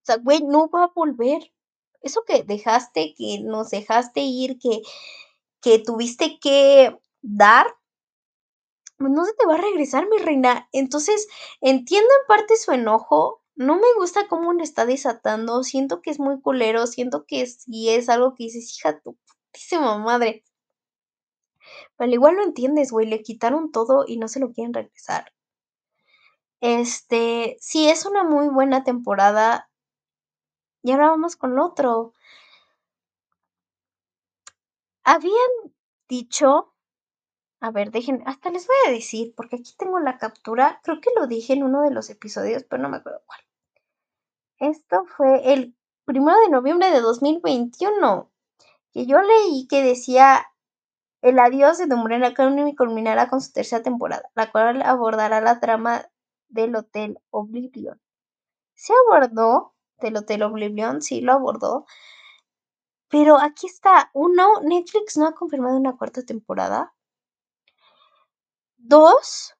O 0.03 0.05
sea, 0.05 0.17
güey, 0.17 0.41
no 0.41 0.69
va 0.69 0.85
a 0.85 0.91
volver. 0.95 1.53
Eso 2.01 2.23
que 2.25 2.43
dejaste, 2.43 3.13
que 3.15 3.39
nos 3.43 3.69
dejaste 3.69 4.21
ir, 4.21 4.57
que, 4.57 4.81
que 5.61 5.79
tuviste 5.79 6.39
que 6.39 6.97
dar, 7.21 7.67
no 8.99 9.25
se 9.25 9.33
te 9.33 9.45
va 9.45 9.55
a 9.55 9.57
regresar, 9.57 10.07
mi 10.09 10.17
reina. 10.17 10.67
Entonces, 10.73 11.27
entiendo 11.61 12.09
en 12.21 12.27
parte 12.27 12.57
su 12.57 12.71
enojo. 12.71 13.41
No 13.55 13.75
me 13.75 13.87
gusta 13.97 14.27
cómo 14.27 14.53
le 14.53 14.63
está 14.63 14.85
desatando. 14.85 15.63
Siento 15.63 16.01
que 16.01 16.11
es 16.11 16.19
muy 16.19 16.41
culero. 16.41 16.87
Siento 16.87 17.25
que 17.25 17.45
sí 17.45 17.89
es 17.89 18.09
algo 18.09 18.35
que 18.35 18.45
dices, 18.45 18.77
hija, 18.77 18.99
tu 18.99 19.17
putísima 19.51 19.97
madre. 19.97 20.43
Pero 21.97 22.07
al 22.07 22.13
igual 22.13 22.35
lo 22.35 22.43
entiendes, 22.43 22.91
güey. 22.91 23.07
Le 23.07 23.21
quitaron 23.21 23.71
todo 23.71 24.05
y 24.07 24.17
no 24.17 24.27
se 24.27 24.39
lo 24.39 24.51
quieren 24.51 24.73
regresar. 24.73 25.33
Este, 26.61 27.57
sí, 27.61 27.89
es 27.89 28.05
una 28.05 28.23
muy 28.23 28.49
buena 28.49 28.83
temporada. 28.83 29.69
Y 30.83 30.91
ahora 30.91 31.09
vamos 31.09 31.35
con 31.35 31.59
otro. 31.59 32.13
Habían 35.03 35.33
dicho 36.07 36.73
a 37.61 37.71
ver, 37.71 37.91
dejen, 37.91 38.23
hasta 38.25 38.49
les 38.51 38.67
voy 38.67 38.75
a 38.87 38.91
decir, 38.91 39.33
porque 39.35 39.57
aquí 39.57 39.73
tengo 39.77 39.99
la 39.99 40.17
captura, 40.17 40.79
creo 40.83 41.01
que 41.01 41.11
lo 41.15 41.27
dije 41.27 41.53
en 41.53 41.63
uno 41.63 41.81
de 41.81 41.91
los 41.91 42.09
episodios, 42.09 42.63
pero 42.63 42.81
no 42.81 42.89
me 42.89 42.97
acuerdo 42.97 43.21
cuál. 43.25 43.39
Esto 44.59 45.05
fue 45.05 45.53
el 45.53 45.75
primero 46.05 46.37
de 46.39 46.49
noviembre 46.49 46.91
de 46.91 47.01
2021, 47.01 48.31
que 48.91 49.05
yo 49.05 49.21
leí 49.21 49.67
que 49.67 49.83
decía 49.83 50.45
el 51.21 51.37
adiós 51.37 51.77
de 51.77 51.93
Umbrella 51.93 52.27
Academy 52.27 52.75
culminará 52.75 53.27
con 53.27 53.41
su 53.41 53.51
tercera 53.51 53.83
temporada, 53.83 54.29
la 54.35 54.51
cual 54.51 54.81
abordará 54.81 55.41
la 55.41 55.59
trama 55.59 56.05
del 56.47 56.75
Hotel 56.75 57.19
Oblivion. 57.29 57.99
¿Se 58.73 58.93
abordó 58.93 59.73
del 59.99 60.15
Hotel 60.15 60.43
Oblivion? 60.43 61.01
Sí, 61.01 61.19
lo 61.19 61.33
abordó. 61.33 61.85
Pero 63.09 63.37
aquí 63.37 63.67
está, 63.67 64.11
uno, 64.13 64.61
Netflix 64.61 65.17
no 65.17 65.27
ha 65.27 65.33
confirmado 65.33 65.75
una 65.75 65.97
cuarta 65.97 66.23
temporada. 66.23 66.93
Dos, 68.81 69.55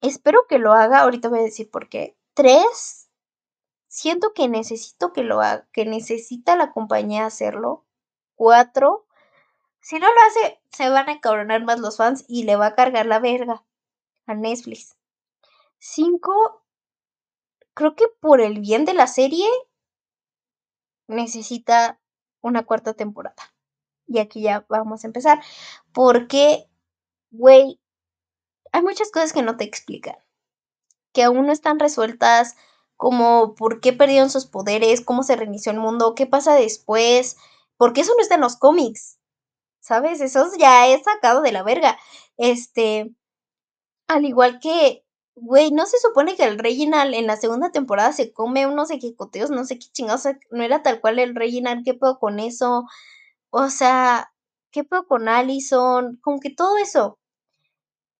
espero 0.00 0.46
que 0.48 0.58
lo 0.58 0.72
haga, 0.72 1.00
ahorita 1.00 1.28
voy 1.28 1.40
a 1.40 1.42
decir 1.42 1.70
por 1.70 1.88
qué. 1.88 2.16
Tres, 2.32 3.10
siento 3.88 4.32
que 4.32 4.48
necesito 4.48 5.12
que 5.12 5.22
lo 5.22 5.40
haga, 5.40 5.68
que 5.72 5.84
necesita 5.84 6.56
la 6.56 6.72
compañía 6.72 7.26
hacerlo. 7.26 7.84
Cuatro, 8.34 9.06
si 9.80 9.98
no 9.98 10.06
lo 10.06 10.20
hace, 10.28 10.62
se 10.72 10.88
van 10.88 11.10
a 11.10 11.12
encabronar 11.12 11.62
más 11.62 11.78
los 11.78 11.98
fans 11.98 12.24
y 12.26 12.44
le 12.44 12.56
va 12.56 12.68
a 12.68 12.74
cargar 12.74 13.04
la 13.04 13.18
verga 13.18 13.64
a 14.26 14.34
Netflix. 14.34 14.96
Cinco, 15.78 16.64
creo 17.74 17.94
que 17.94 18.08
por 18.08 18.40
el 18.40 18.60
bien 18.60 18.86
de 18.86 18.94
la 18.94 19.06
serie 19.06 19.46
necesita 21.06 22.00
una 22.40 22.64
cuarta 22.64 22.94
temporada. 22.94 23.54
Y 24.06 24.18
aquí 24.20 24.40
ya 24.40 24.64
vamos 24.68 25.04
a 25.04 25.06
empezar. 25.06 25.42
Porque 25.92 26.66
güey, 27.36 27.80
hay 28.72 28.82
muchas 28.82 29.10
cosas 29.10 29.32
que 29.32 29.42
no 29.42 29.56
te 29.56 29.64
explican, 29.64 30.16
que 31.12 31.24
aún 31.24 31.46
no 31.46 31.52
están 31.52 31.78
resueltas 31.78 32.56
como 32.96 33.54
por 33.54 33.80
qué 33.80 33.92
perdieron 33.92 34.30
sus 34.30 34.46
poderes, 34.46 35.00
cómo 35.00 35.22
se 35.22 35.36
reinició 35.36 35.72
el 35.72 35.78
mundo, 35.80 36.14
qué 36.14 36.26
pasa 36.26 36.54
después, 36.54 37.36
porque 37.76 38.02
eso 38.02 38.12
no 38.16 38.22
está 38.22 38.36
en 38.36 38.42
los 38.42 38.56
cómics, 38.56 39.18
¿sabes? 39.80 40.20
Eso 40.20 40.48
ya 40.58 40.88
es 40.88 41.02
sacado 41.04 41.42
de 41.42 41.52
la 41.52 41.62
verga. 41.62 41.98
Este, 42.36 43.14
al 44.08 44.24
igual 44.24 44.60
que, 44.60 45.04
güey, 45.34 45.70
no 45.72 45.86
se 45.86 45.98
supone 45.98 46.36
que 46.36 46.44
el 46.44 46.58
Reginald 46.58 47.14
en 47.14 47.26
la 47.26 47.36
segunda 47.36 47.70
temporada 47.72 48.12
se 48.12 48.32
come 48.32 48.66
unos 48.66 48.90
ejecutivos, 48.90 49.50
no 49.50 49.64
sé 49.64 49.78
qué 49.78 49.86
chingados, 49.92 50.28
no 50.50 50.62
era 50.62 50.82
tal 50.82 51.00
cual 51.00 51.18
el 51.18 51.34
Reginald, 51.34 51.84
¿qué 51.84 51.94
puedo 51.94 52.18
con 52.18 52.40
eso? 52.40 52.84
O 53.50 53.70
sea, 53.70 54.32
¿qué 54.72 54.84
puedo 54.84 55.06
con 55.06 55.28
Allison? 55.28 56.18
Como 56.22 56.40
que 56.40 56.50
todo 56.50 56.78
eso, 56.78 57.18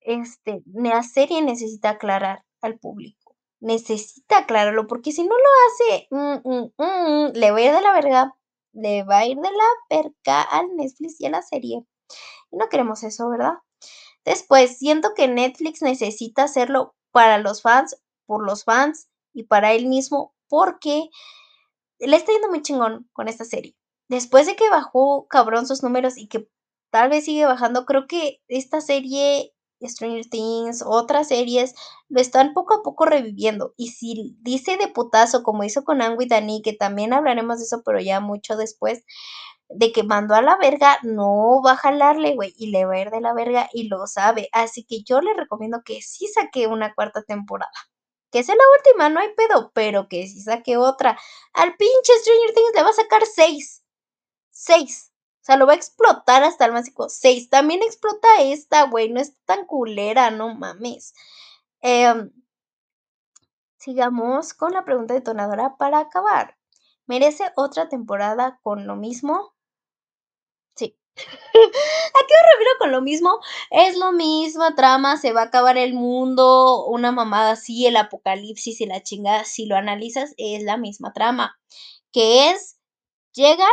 este, 0.05 0.63
la 0.67 1.03
serie 1.03 1.43
necesita 1.43 1.91
aclarar 1.91 2.45
al 2.63 2.79
público 2.79 3.25
necesita 3.65 4.39
aclararlo, 4.39 4.87
porque 4.87 5.11
si 5.11 5.23
no 5.25 5.35
lo 5.35 5.51
hace, 5.67 6.07
mm, 6.11 6.49
mm, 6.49 6.73
mm, 6.77 7.33
le 7.35 7.51
va 7.51 7.57
a 7.57 7.61
ir 7.63 7.73
de 7.73 7.81
la 7.81 7.93
verga, 7.93 8.37
le 8.73 9.03
va 9.05 9.19
a 9.19 9.27
ir 9.27 9.39
de 9.39 9.51
la 9.51 9.65
perca 9.89 10.43
al 10.43 10.77
Netflix 10.77 11.19
y 11.21 11.27
a 11.27 11.31
la 11.31 11.41
serie. 11.41 11.83
Y 12.51 12.57
no 12.57 12.69
queremos 12.69 13.03
eso, 13.05 13.29
¿verdad? 13.31 13.55
Después, 14.25 14.79
siento 14.79 15.15
que 15.17 15.29
Netflix 15.29 15.81
necesita 15.81 16.45
hacerlo 16.45 16.95
para 17.11 17.39
los 17.39 17.63
fans, 17.63 17.97
por 18.27 18.45
los 18.45 18.65
fans 18.65 19.09
y 19.33 19.45
para 19.45 19.73
él 19.73 19.87
mismo, 19.87 20.35
porque 20.49 21.09
le 21.99 22.17
está 22.17 22.33
yendo 22.33 22.51
muy 22.51 22.61
chingón 22.63 23.09
con 23.15 23.29
esta 23.29 23.45
serie. 23.47 23.75
Después 24.09 24.47
de 24.47 24.57
que 24.57 24.69
bajó 24.69 25.27
cabrón 25.29 25.67
sus 25.67 25.83
números 25.83 26.19
y 26.19 26.29
que 26.29 26.49
tal 26.91 27.09
vez 27.09 27.25
sigue 27.25 27.47
bajando, 27.47 27.87
creo 27.87 28.07
que 28.07 28.43
esta 28.49 28.83
serie 28.83 29.54
Stranger 29.83 30.25
Things, 30.29 30.83
otras 30.87 31.29
series, 31.29 31.75
lo 32.09 32.21
están 32.21 32.55
poco 32.55 32.75
a 32.75 32.83
poco 32.83 33.05
reviviendo. 33.07 33.75
Y 33.77 33.89
si 33.89 34.37
dice 34.41 34.77
de 34.77 34.89
putazo, 34.89 35.43
como 35.43 35.65
hizo 35.65 35.85
con 35.85 36.03
Angu 36.03 36.23
y 36.23 36.29
Dani, 36.29 36.63
que 36.63 36.73
también 36.73 37.13
hablaremos 37.13 37.59
de 37.59 37.65
eso, 37.65 37.83
pero 37.85 38.01
ya 38.01 38.21
mucho 38.21 38.57
después, 38.57 39.05
de 39.69 39.93
que 39.93 40.03
mandó 40.05 40.35
a 40.35 40.43
la 40.43 40.57
verga, 40.57 40.99
no 41.03 41.63
va 41.65 41.73
a 41.73 41.77
jalarle, 41.77 42.35
güey, 42.35 42.55
y 42.57 42.69
le 42.71 42.85
va 42.87 42.95
a 42.95 43.01
ir 43.01 43.11
de 43.11 43.21
la 43.21 43.35
verga 43.35 43.69
y 43.73 43.89
lo 43.89 44.07
sabe. 44.07 44.49
Así 44.53 44.85
que 44.85 45.03
yo 45.05 45.21
le 45.21 45.35
recomiendo 45.35 45.83
que 45.85 46.03
sí 46.03 46.27
saque 46.29 46.67
una 46.67 46.95
cuarta 46.95 47.23
temporada. 47.23 47.73
Que 48.33 48.43
sea 48.45 48.55
la 48.57 48.65
última, 48.79 49.09
no 49.09 49.21
hay 49.21 49.29
pedo, 49.37 49.71
pero 49.75 50.09
que 50.09 50.27
sí 50.27 50.41
saque 50.43 50.77
otra. 50.77 51.19
Al 51.55 51.77
pinche 51.77 52.13
Stranger 52.21 52.55
Things 52.55 52.73
le 52.75 52.83
va 52.83 52.91
a 52.91 52.93
sacar 52.93 53.23
seis. 53.27 53.85
Seis. 54.53 55.13
O 55.45 55.47
sea, 55.47 55.59
lo 55.59 55.67
va 55.67 55.75
a 55.75 55.77
explotar 55.77 56.43
hasta 56.43 56.65
el 56.65 56.73
máximo 56.73 57.11
6. 57.11 57.51
También 57.51 57.83
explota 57.83 58.41
esta, 58.41 58.85
güey. 58.85 59.11
No 59.11 59.21
es 59.21 59.37
tan 59.45 59.67
culera, 59.67 60.31
no 60.31 60.55
mames. 60.55 61.13
Em, 61.83 62.33
sigamos 63.77 64.55
con 64.55 64.73
la 64.73 64.87
pregunta 64.87 65.13
detonadora 65.13 65.77
para 65.77 65.99
acabar. 65.99 66.57
¿Merece 67.05 67.45
otra 67.57 67.91
temporada 67.91 68.59
con 68.63 68.87
lo 68.87 68.97
mismo? 68.97 69.55
Sí. 70.77 70.99
¿A 71.17 71.21
qué 71.53 72.35
me 72.35 72.53
refiero 72.53 72.71
con 72.79 72.93
lo 72.93 73.03
mismo? 73.03 73.39
Es 73.71 73.99
lo 73.99 74.13
mismo, 74.13 74.75
trama, 74.75 75.19
se 75.19 75.35
va 75.35 75.43
a 75.43 75.45
acabar 75.45 75.77
el 75.77 75.93
mundo, 75.93 76.87
una 76.87 77.13
mamada 77.13 77.51
así, 77.53 77.87
el 77.87 77.99
apocalipsis 77.99 78.81
y 78.81 78.87
la 78.87 79.03
chingada, 79.03 79.45
si 79.45 79.67
lo 79.67 79.77
analizas, 79.77 80.33
es 80.39 80.63
la 80.63 80.79
misma 80.79 81.13
trama. 81.13 81.59
Que 82.13 82.49
es, 82.49 82.79
llegan 83.35 83.69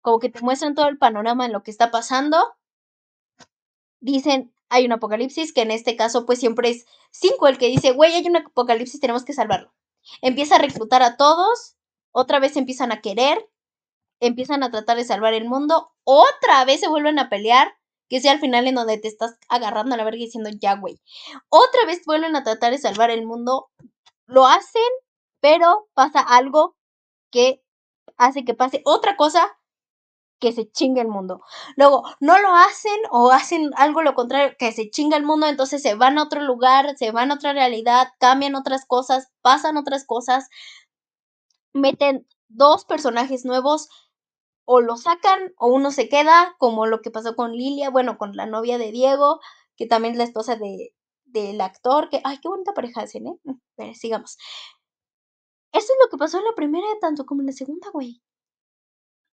como 0.00 0.18
que 0.18 0.30
te 0.30 0.40
muestran 0.40 0.74
todo 0.74 0.88
el 0.88 0.98
panorama 0.98 1.46
de 1.46 1.52
lo 1.52 1.62
que 1.62 1.70
está 1.70 1.90
pasando. 1.90 2.38
Dicen, 4.00 4.52
hay 4.68 4.86
un 4.86 4.92
apocalipsis, 4.92 5.52
que 5.52 5.62
en 5.62 5.70
este 5.70 5.96
caso 5.96 6.24
pues 6.24 6.38
siempre 6.38 6.70
es 6.70 6.86
cinco 7.10 7.48
el 7.48 7.58
que 7.58 7.66
dice, 7.66 7.92
güey, 7.92 8.14
hay 8.14 8.26
un 8.26 8.36
apocalipsis, 8.36 9.00
tenemos 9.00 9.24
que 9.24 9.32
salvarlo. 9.32 9.72
Empieza 10.22 10.56
a 10.56 10.58
reclutar 10.58 11.02
a 11.02 11.16
todos, 11.16 11.76
otra 12.12 12.38
vez 12.38 12.56
empiezan 12.56 12.92
a 12.92 13.00
querer, 13.00 13.48
empiezan 14.20 14.62
a 14.62 14.70
tratar 14.70 14.96
de 14.96 15.04
salvar 15.04 15.34
el 15.34 15.46
mundo, 15.46 15.92
otra 16.04 16.64
vez 16.64 16.80
se 16.80 16.88
vuelven 16.88 17.18
a 17.18 17.28
pelear, 17.28 17.74
que 18.08 18.20
sea 18.20 18.32
al 18.32 18.40
final 18.40 18.66
en 18.66 18.74
donde 18.74 18.98
te 18.98 19.08
estás 19.08 19.36
agarrando 19.48 19.94
a 19.94 19.98
la 19.98 20.04
verga 20.04 20.18
y 20.18 20.26
diciendo, 20.26 20.50
ya, 20.58 20.76
güey. 20.76 21.00
Otra 21.48 21.84
vez 21.86 22.02
vuelven 22.06 22.34
a 22.36 22.42
tratar 22.42 22.72
de 22.72 22.78
salvar 22.78 23.10
el 23.10 23.26
mundo, 23.26 23.70
lo 24.26 24.46
hacen, 24.46 24.82
pero 25.40 25.88
pasa 25.94 26.20
algo 26.20 26.76
que 27.30 27.62
hace 28.16 28.44
que 28.44 28.54
pase 28.54 28.82
otra 28.84 29.16
cosa 29.16 29.59
que 30.40 30.52
se 30.52 30.70
chingue 30.70 31.02
el 31.02 31.08
mundo. 31.08 31.42
Luego, 31.76 32.02
no 32.20 32.38
lo 32.40 32.54
hacen 32.54 32.98
o 33.10 33.30
hacen 33.30 33.70
algo 33.76 34.02
lo 34.02 34.14
contrario, 34.14 34.56
que 34.58 34.72
se 34.72 34.90
chinga 34.90 35.16
el 35.16 35.24
mundo, 35.24 35.46
entonces 35.46 35.82
se 35.82 35.94
van 35.94 36.18
a 36.18 36.24
otro 36.24 36.42
lugar, 36.42 36.96
se 36.96 37.12
van 37.12 37.30
a 37.30 37.34
otra 37.34 37.52
realidad, 37.52 38.08
cambian 38.18 38.54
otras 38.54 38.86
cosas, 38.86 39.28
pasan 39.42 39.76
otras 39.76 40.04
cosas, 40.06 40.48
meten 41.72 42.26
dos 42.48 42.84
personajes 42.84 43.44
nuevos, 43.44 43.88
o 44.64 44.80
lo 44.80 44.96
sacan 44.96 45.52
o 45.58 45.68
uno 45.68 45.90
se 45.90 46.08
queda, 46.08 46.54
como 46.58 46.86
lo 46.86 47.00
que 47.02 47.10
pasó 47.10 47.34
con 47.36 47.52
Lilia, 47.52 47.90
bueno, 47.90 48.18
con 48.18 48.36
la 48.36 48.46
novia 48.46 48.78
de 48.78 48.92
Diego, 48.92 49.40
que 49.76 49.86
también 49.86 50.12
es 50.12 50.18
la 50.18 50.24
esposa 50.24 50.56
de, 50.56 50.94
del 51.24 51.60
actor, 51.60 52.08
que, 52.08 52.20
ay, 52.24 52.38
qué 52.40 52.48
bonita 52.48 52.72
pareja 52.72 53.02
hacen, 53.02 53.26
¿eh? 53.26 53.38
Pero 53.76 53.94
sigamos. 53.94 54.36
Eso 55.72 55.86
es 55.92 55.98
lo 56.04 56.10
que 56.10 56.18
pasó 56.18 56.38
en 56.38 56.44
la 56.44 56.54
primera 56.54 56.86
tanto 57.00 57.26
como 57.26 57.42
en 57.42 57.46
la 57.46 57.52
segunda, 57.52 57.88
güey. 57.92 58.22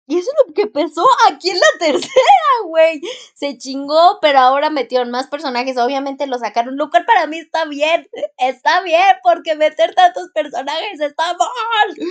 Y 0.07 0.17
eso 0.17 0.31
es 0.31 0.47
lo 0.47 0.53
que 0.53 0.67
pasó 0.67 1.05
aquí 1.29 1.49
en 1.49 1.59
la 1.59 1.67
tercera, 1.79 2.63
güey. 2.65 3.01
Se 3.35 3.57
chingó, 3.57 4.19
pero 4.21 4.39
ahora 4.39 4.69
metieron 4.69 5.11
más 5.11 5.27
personajes. 5.27 5.77
Obviamente 5.77 6.27
lo 6.27 6.39
sacaron. 6.39 6.77
Lo 6.77 6.89
cual 6.89 7.05
para 7.05 7.27
mí 7.27 7.39
está 7.39 7.65
bien. 7.65 8.09
Está 8.37 8.81
bien, 8.81 9.17
porque 9.21 9.55
meter 9.55 9.93
tantos 9.95 10.29
personajes 10.33 11.01
está 11.01 11.33
mal. 11.33 12.07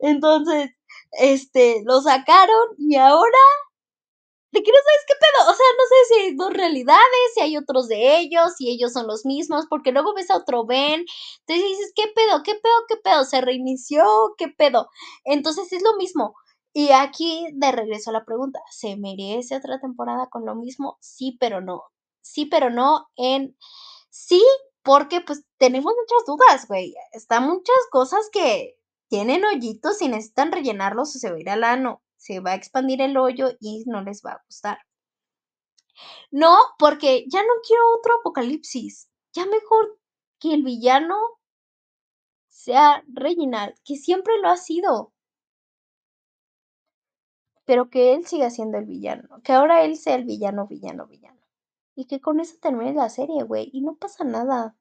Entonces, 0.00 0.70
este, 1.12 1.82
lo 1.84 2.00
sacaron 2.02 2.68
y 2.78 2.96
ahora. 2.96 3.38
¿De 4.52 4.64
qué 4.64 4.72
no 4.72 4.78
sabes 4.78 5.04
qué 5.06 5.14
pedo? 5.14 5.50
O 5.52 5.54
sea, 5.54 5.66
no 5.78 5.84
sé 5.88 5.94
si 6.08 6.20
hay 6.22 6.36
dos 6.36 6.52
realidades, 6.52 7.34
si 7.34 7.40
hay 7.40 7.56
otros 7.56 7.86
de 7.86 8.18
ellos, 8.18 8.54
si 8.58 8.68
ellos 8.68 8.92
son 8.92 9.06
los 9.06 9.24
mismos, 9.24 9.66
porque 9.70 9.92
luego 9.92 10.12
ves 10.12 10.28
a 10.30 10.38
otro 10.38 10.66
Ben. 10.66 11.04
Entonces 11.46 11.64
dices, 11.68 11.92
¿qué 11.94 12.08
pedo? 12.12 12.42
¿Qué 12.42 12.54
pedo? 12.54 12.74
¿Qué 12.88 12.96
pedo? 12.96 13.24
¿Se 13.24 13.40
reinició? 13.40 14.04
¿Qué 14.36 14.48
pedo? 14.48 14.88
Entonces 15.24 15.72
es 15.72 15.82
lo 15.82 15.94
mismo 15.98 16.34
y 16.72 16.90
aquí 16.92 17.48
de 17.52 17.72
regreso 17.72 18.10
a 18.10 18.12
la 18.14 18.24
pregunta, 18.24 18.60
¿se 18.70 18.96
merece 18.96 19.56
otra 19.56 19.80
temporada 19.80 20.28
con 20.28 20.44
lo 20.46 20.54
mismo? 20.54 20.98
Sí, 21.00 21.36
pero 21.40 21.60
no. 21.60 21.82
Sí, 22.22 22.46
pero 22.46 22.70
no 22.70 23.08
en... 23.16 23.56
Sí, 24.10 24.42
porque 24.82 25.20
pues 25.20 25.44
tenemos 25.58 25.92
muchas 25.94 26.26
dudas, 26.26 26.68
güey. 26.68 26.94
Están 27.12 27.44
muchas 27.48 27.76
cosas 27.90 28.28
que 28.32 28.76
tienen 29.08 29.44
hoyitos 29.44 30.00
y 30.02 30.08
necesitan 30.08 30.52
rellenarlos 30.52 31.16
o 31.16 31.18
se 31.18 31.30
va 31.30 31.36
a 31.36 31.40
ir 31.40 31.50
al 31.50 31.64
ano. 31.64 32.02
Se 32.16 32.40
va 32.40 32.52
a 32.52 32.54
expandir 32.54 33.02
el 33.02 33.16
hoyo 33.16 33.50
y 33.60 33.84
no 33.86 34.02
les 34.02 34.22
va 34.24 34.32
a 34.32 34.42
gustar. 34.46 34.78
No, 36.30 36.56
porque 36.78 37.24
ya 37.28 37.42
no 37.42 37.52
quiero 37.66 37.82
otro 37.98 38.14
apocalipsis. 38.20 39.10
Ya 39.32 39.46
mejor 39.46 39.98
que 40.38 40.54
el 40.54 40.62
villano 40.62 41.16
sea 42.48 43.02
Reginald, 43.12 43.74
que 43.84 43.96
siempre 43.96 44.38
lo 44.38 44.48
ha 44.48 44.56
sido 44.56 45.12
pero 47.70 47.88
que 47.88 48.14
él 48.14 48.26
siga 48.26 48.50
siendo 48.50 48.78
el 48.78 48.84
villano, 48.84 49.40
que 49.44 49.52
ahora 49.52 49.84
él 49.84 49.96
sea 49.96 50.16
el 50.16 50.24
villano, 50.24 50.66
villano, 50.66 51.06
villano. 51.06 51.38
Y 51.94 52.06
que 52.06 52.20
con 52.20 52.40
eso 52.40 52.56
termine 52.60 52.94
la 52.94 53.08
serie, 53.08 53.44
güey, 53.44 53.70
y 53.72 53.82
no 53.82 53.94
pasa 53.94 54.24
nada. 54.24 54.74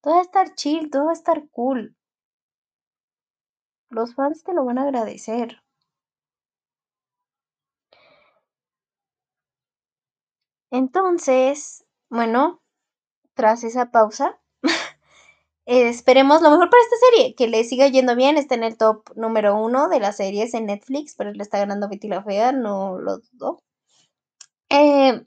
Todo 0.00 0.14
va 0.14 0.20
a 0.20 0.22
estar 0.22 0.54
chill, 0.54 0.88
todo 0.88 1.06
va 1.06 1.10
a 1.10 1.14
estar 1.14 1.48
cool. 1.50 1.96
Los 3.88 4.14
fans 4.14 4.44
te 4.44 4.54
lo 4.54 4.64
van 4.64 4.78
a 4.78 4.82
agradecer. 4.82 5.64
Entonces, 10.70 11.84
bueno, 12.08 12.62
tras 13.34 13.64
esa 13.64 13.90
pausa, 13.90 14.40
esperemos 15.80 16.42
lo 16.42 16.50
mejor 16.50 16.70
para 16.70 16.82
esta 16.82 16.96
serie, 17.10 17.34
que 17.34 17.48
le 17.48 17.64
siga 17.64 17.86
yendo 17.88 18.16
bien, 18.16 18.36
está 18.36 18.54
en 18.54 18.64
el 18.64 18.76
top 18.76 19.10
número 19.16 19.56
uno 19.56 19.88
de 19.88 20.00
las 20.00 20.16
series 20.16 20.54
en 20.54 20.66
Netflix, 20.66 21.14
pero 21.16 21.32
le 21.32 21.42
está 21.42 21.58
ganando 21.58 21.88
Betty 21.88 22.08
la 22.08 22.22
Fea, 22.22 22.52
no 22.52 22.98
lo 22.98 23.18
dudo. 23.18 23.62
Eh, 24.70 25.24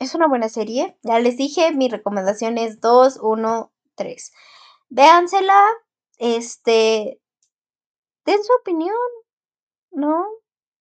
es 0.00 0.14
una 0.14 0.28
buena 0.28 0.48
serie, 0.48 0.96
ya 1.02 1.18
les 1.18 1.36
dije, 1.36 1.72
mi 1.72 1.88
recomendación 1.88 2.58
es 2.58 2.80
2, 2.80 3.18
1, 3.22 3.72
3. 3.96 4.32
Véansela, 4.90 5.66
este, 6.18 7.20
den 8.24 8.44
su 8.44 8.52
opinión, 8.60 8.94
¿no? 9.90 10.24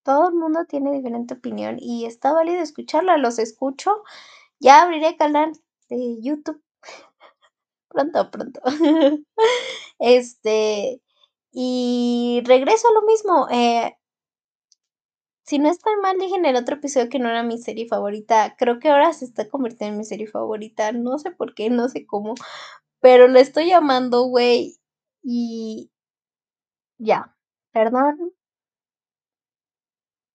Todo 0.03 0.29
el 0.29 0.35
mundo 0.35 0.65
tiene 0.65 0.91
diferente 0.91 1.33
opinión 1.33 1.77
y 1.79 2.05
está 2.05 2.33
válido 2.33 2.61
escucharla, 2.61 3.17
los 3.17 3.39
escucho. 3.39 4.03
Ya 4.59 4.81
abriré 4.83 5.17
canal 5.17 5.51
de 5.89 6.21
YouTube 6.21 6.61
pronto, 7.89 8.31
pronto. 8.31 8.61
este, 9.99 11.01
y 11.51 12.41
regreso 12.45 12.87
a 12.89 12.93
lo 12.93 13.01
mismo. 13.03 13.47
Eh, 13.51 13.97
si 15.43 15.59
no 15.59 15.69
estoy 15.69 15.93
mal, 16.01 16.17
dije 16.19 16.35
en 16.35 16.45
el 16.45 16.57
otro 16.57 16.75
episodio 16.75 17.09
que 17.09 17.19
no 17.19 17.29
era 17.29 17.41
mi 17.43 17.57
serie 17.57 17.87
favorita. 17.87 18.55
Creo 18.57 18.79
que 18.79 18.89
ahora 18.89 19.13
se 19.13 19.25
está 19.25 19.47
convirtiendo 19.49 19.93
en 19.93 19.99
mi 19.99 20.05
serie 20.05 20.27
favorita. 20.27 20.91
No 20.91 21.17
sé 21.19 21.31
por 21.31 21.55
qué, 21.55 21.69
no 21.69 21.87
sé 21.89 22.05
cómo. 22.05 22.35
Pero 22.99 23.27
lo 23.27 23.39
estoy 23.39 23.67
llamando, 23.67 24.23
güey. 24.23 24.77
Y 25.23 25.91
ya, 26.99 27.35
perdón. 27.71 28.33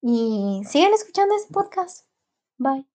Y 0.01 0.61
sigan 0.65 0.93
escuchando 0.93 1.35
este 1.35 1.53
podcast. 1.53 2.07
Bye. 2.57 2.92